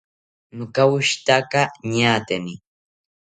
[0.57, 1.61] Nokawoshitaka
[1.93, 2.53] ñaateni